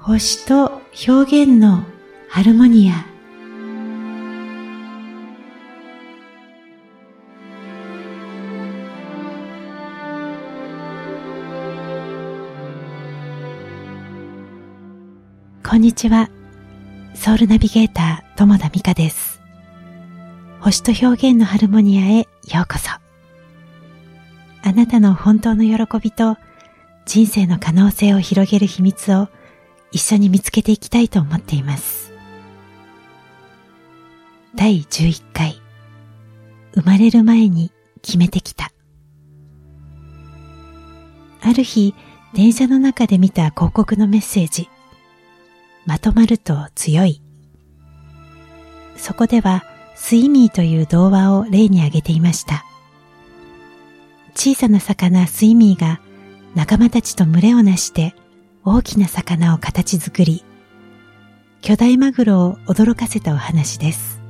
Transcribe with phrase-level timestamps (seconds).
[0.00, 1.82] 星と表現の
[2.30, 3.04] ハルモニア
[15.68, 16.30] こんにちは。
[17.14, 19.42] ソウルナビゲーター、友田美香です。
[20.60, 22.88] 星と表現のハルモニアへようこそ。
[24.62, 26.38] あなたの本当の喜びと
[27.04, 29.28] 人生の可能性を広げる秘密を
[29.92, 32.12] 一緒に見つけていきたいと思っています。
[34.54, 35.60] 第11回
[36.74, 38.72] 生まれる前に決めてきた。
[41.40, 41.94] ある日、
[42.34, 44.68] 電車の中で見た広告のメッセージ。
[45.86, 47.22] まとまると強い。
[48.96, 49.64] そこでは、
[49.94, 52.64] スイミーという童話を例に挙げていました。
[54.34, 56.00] 小さな魚スイミーが
[56.54, 58.14] 仲間たちと群れをなして
[58.64, 60.44] 大きな魚を形作り、
[61.60, 64.20] 巨大マグロを驚かせたお話です。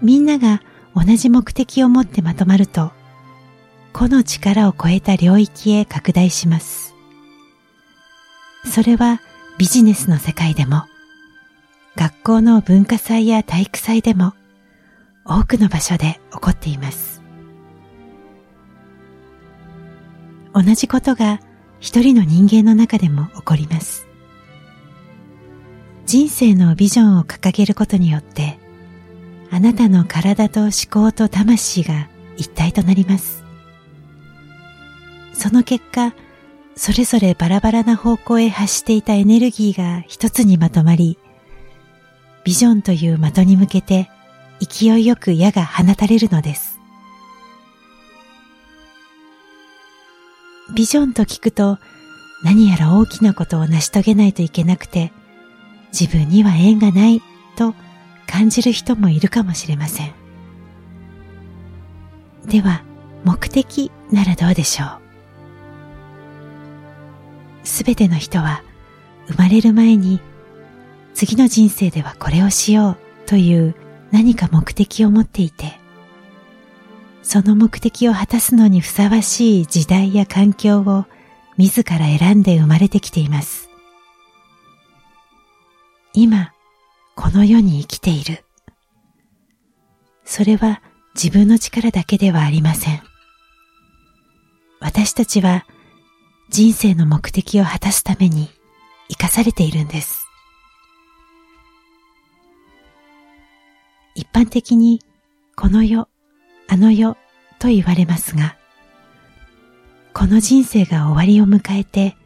[0.00, 0.62] みんなが
[0.94, 2.92] 同じ目的を持ってまとまると、
[3.92, 6.94] 個の力を超えた領域へ拡大します。
[8.64, 9.20] それは
[9.58, 10.84] ビジネスの世界でも、
[11.96, 14.34] 学校の文化祭や体育祭でも、
[15.24, 17.22] 多くの場所で起こっています。
[20.52, 21.40] 同じことが
[21.84, 24.08] 一人の人間の中でも起こります。
[26.06, 28.58] 人生のビジョンを掲げることによって、
[29.50, 33.44] あなたの体と思考と魂が一体となります。
[35.34, 36.14] その結果、
[36.74, 41.18] それぞれバラバラな方向へ発していたエネルギーが一つにまとまり、
[42.44, 44.08] ビジョンという的に向けて
[44.58, 46.73] 勢いよく矢が放たれるのです。
[50.74, 51.78] ビジョンと聞くと
[52.42, 55.12] 何やら大きなことを成し遂げないといけなくて
[55.98, 57.22] 自分には縁がない
[57.56, 57.74] と
[58.26, 60.12] 感じる人もいるかもしれません。
[62.46, 62.82] では
[63.24, 67.66] 目的ならどうでしょう？
[67.66, 68.62] すべての人は
[69.28, 70.20] 生まれる前に
[71.14, 72.96] 次の人生ではこれをしよう
[73.26, 73.76] という
[74.10, 75.78] 何か目的を持っていて
[77.24, 81.06] その目的を果たすのにふさわしい時代や環境を
[81.56, 83.70] 自ら選んで生まれてきています。
[86.12, 86.52] 今、
[87.16, 88.44] この世に生きている。
[90.24, 90.82] それは
[91.14, 93.02] 自分の力だけではありません。
[94.80, 95.66] 私たちは
[96.50, 98.50] 人生の目的を果たすために
[99.08, 100.26] 生かされているんです。
[104.14, 105.00] 一般的に
[105.56, 106.08] この世
[106.68, 107.16] あの世
[107.58, 108.56] と言われますが、
[110.12, 112.16] この人生が終わりを迎えて、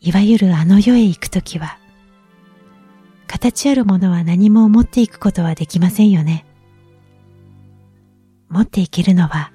[0.00, 1.78] いわゆるあの世へ行くときは、
[3.26, 6.44] 形あるものは何も持っていくことはできませんよね。
[8.48, 9.52] 持っていけるのは、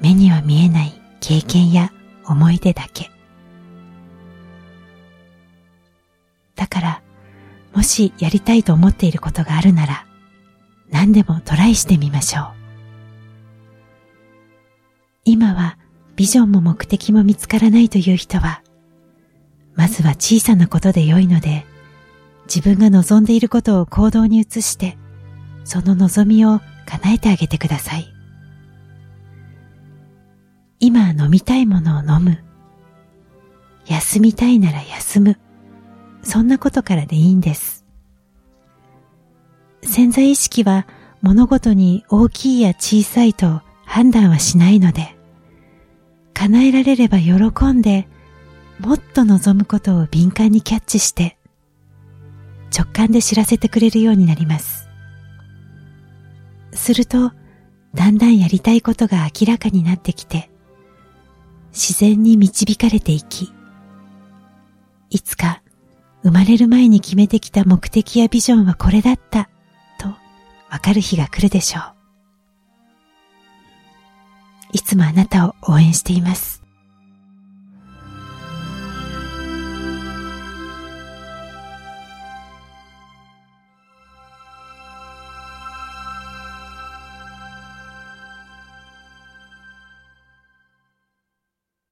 [0.00, 1.92] 目には見えない経験や
[2.26, 3.10] 思い出だけ。
[6.54, 7.02] だから、
[7.74, 10.06] もしやりたいと思っていることがあるなら、
[10.90, 12.55] 何でもトライしてみましょう。
[15.28, 15.76] 今は
[16.14, 18.62] ビジョンも目的も見つからないという人は、
[19.74, 21.66] まずは小さなことで良いので、
[22.46, 24.96] 自分が望んでいることを行動に移して、
[25.64, 28.06] その望みを叶えてあげてください。
[30.78, 32.38] 今飲みたいものを飲む。
[33.86, 35.40] 休みたいなら休む。
[36.22, 37.84] そんなことからでいいんです。
[39.82, 40.86] 潜在意識は
[41.20, 45.15] 物事に大きいや小さいと判断はしないので、
[46.46, 48.06] 叶えられれば喜んで、
[48.78, 51.36] もっと望むことを敏感にキャッチして、
[52.76, 54.88] 直感で知らせてくれるようになります。
[56.72, 57.32] すると、
[57.94, 60.50] だんだんやりたいことが明らかになってきて、
[61.72, 63.52] 自然に導かれていき、
[65.10, 65.62] いつか
[66.22, 69.48] 生まれる前に決めてきた目的やビジョンはこれだった、
[69.98, 70.08] と
[70.70, 71.95] わかる日が来るでしょう。
[74.72, 76.65] いつもあなたを応援しています。